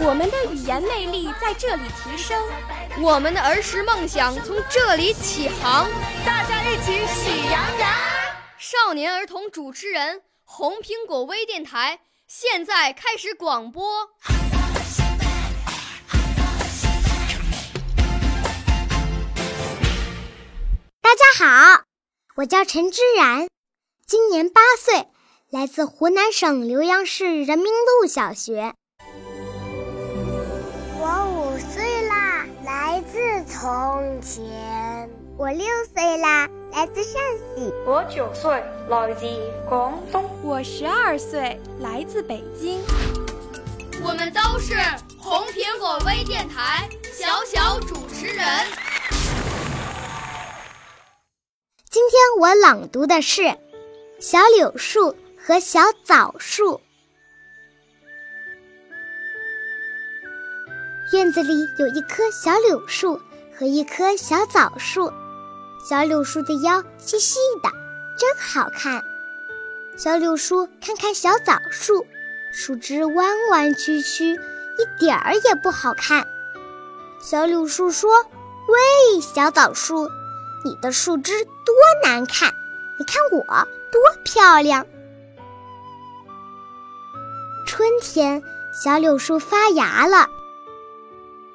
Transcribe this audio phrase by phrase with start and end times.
[0.00, 2.42] 我们的语言魅力在这里提升，
[3.00, 5.88] 我们的儿时梦想从这里起航。
[6.24, 7.92] 大家一起喜羊羊。
[8.58, 12.00] 少年儿童主持人，红苹果微电台。
[12.26, 14.10] 现在开始广播。
[21.00, 21.84] 大家好，
[22.36, 23.48] 我叫陈之然，
[24.06, 25.08] 今年八岁，
[25.50, 28.74] 来自湖南省浏阳市人民路小学。
[31.58, 33.18] 我五岁啦，来自
[33.52, 35.10] 从前。
[35.36, 37.20] 我六岁啦，来自陕
[37.56, 37.72] 西。
[37.84, 39.26] 我九岁，来自
[39.68, 40.24] 广东。
[40.44, 42.80] 我十二岁，来自北京。
[44.04, 44.76] 我们都是
[45.18, 48.46] 红苹果微电台小小主持人。
[51.90, 53.42] 今天我朗读的是
[54.20, 56.74] 《小柳树和小枣树》。
[61.10, 63.18] 院子里有一棵小柳树
[63.56, 65.10] 和一棵小枣树，
[65.82, 67.70] 小柳树的腰细细的，
[68.18, 69.02] 真好看。
[69.96, 72.06] 小柳树看看小枣树，
[72.52, 76.26] 树枝弯弯曲曲，一点儿也不好看。
[77.22, 78.10] 小柳树说
[78.68, 80.10] ：“喂，小枣树，
[80.62, 82.52] 你的树枝多难看，
[82.98, 83.44] 你看我
[83.90, 84.86] 多漂亮。”
[87.66, 88.42] 春天，
[88.74, 90.28] 小柳树发芽了。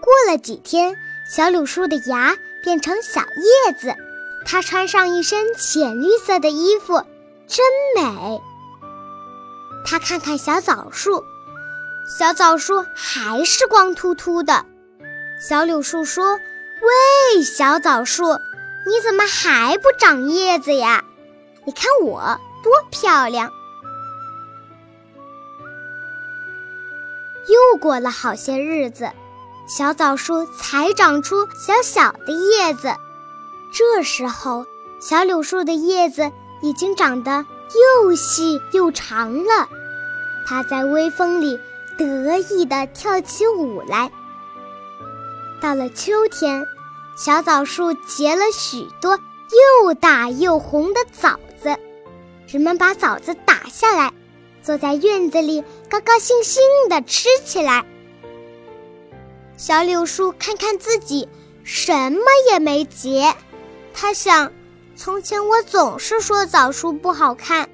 [0.04, 3.96] 过了几天，小柳树的芽变成小叶子，
[4.46, 7.02] 它穿上一身浅绿色的衣服。
[7.48, 8.42] 真美。
[9.86, 11.24] 他看看小枣树，
[12.20, 14.66] 小枣树还是光秃秃的。
[15.40, 16.38] 小柳树说
[17.34, 18.26] ：“喂，小枣树，
[18.86, 21.06] 你怎么还不长叶子呀？
[21.64, 23.50] 你看我多漂亮。”
[27.48, 29.12] 又过了好些日子，
[29.66, 32.94] 小枣树才长出小小的叶子。
[33.72, 34.66] 这时候，
[35.00, 36.32] 小柳树的叶子。
[36.64, 37.46] 已经长得
[38.00, 39.68] 又细又长了，
[40.48, 41.60] 它在微风里
[41.98, 44.10] 得意地跳起舞来。
[45.60, 46.66] 到了秋天，
[47.18, 49.20] 小枣树结了许多
[49.82, 51.78] 又大又红的枣子，
[52.48, 54.14] 人们把枣子打下来，
[54.62, 57.86] 坐在院子里高高兴兴地吃起来。
[59.66, 61.30] 小柳树看看自己，
[61.64, 63.34] 什么也没结，
[63.94, 64.52] 他想。
[64.98, 67.70] 从前我总是说枣树不好看，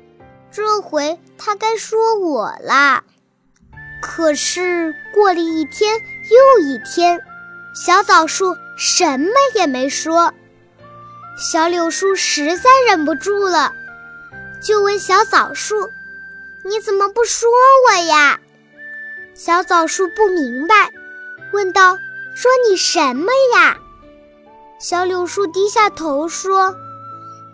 [0.52, 3.04] 这回他该说我啦。
[4.04, 6.00] 可是过了一天
[6.30, 7.20] 又一天，
[7.74, 10.32] 小枣树什么也没说。
[11.40, 13.74] 小柳树实在忍不住了，
[14.62, 15.92] 就问小枣树
[16.64, 17.50] ：“你怎么不说
[17.88, 18.40] 我呀？”
[19.34, 20.92] 小枣树不明白，
[21.52, 21.98] 问道
[22.36, 23.78] ：“说你什么呀？”
[24.80, 26.76] 小柳树低下头说。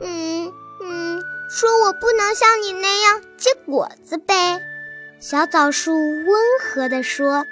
[0.01, 0.51] 嗯
[0.81, 4.61] 嗯，说我不能像你那样结果子呗。
[5.19, 7.45] 小枣树温和地说：“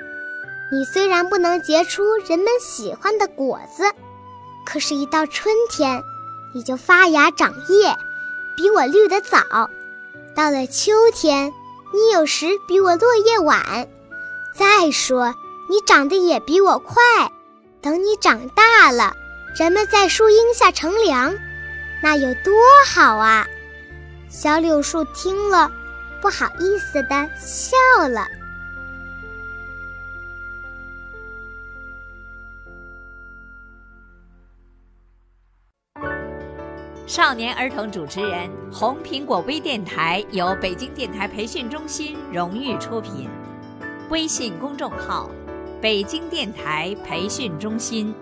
[0.72, 3.84] 你虽然不能结出人们喜欢的果子，
[4.66, 6.04] 可是，一到春天，
[6.54, 7.96] 你就发芽长叶，
[8.58, 9.40] 比我绿得早；
[10.36, 11.52] 到了秋天，
[11.94, 13.88] 你有时比我落叶晚。
[14.54, 15.34] 再说，
[15.70, 17.02] 你长得也比我快。
[17.82, 19.14] 等你长大了，
[19.58, 21.36] 人们在树荫下乘凉。”
[22.04, 22.54] 那有多
[22.86, 23.46] 好啊！
[24.30, 25.72] 小柳树听了，
[26.22, 27.78] 不好意思的笑
[28.10, 28.28] 了。
[37.06, 43.30] 少年儿童主持人，红苹果微电台由北京电台培训中心荣誉出品，
[44.10, 45.30] 微信公众号：
[45.84, 48.16] 北京电台培训中心。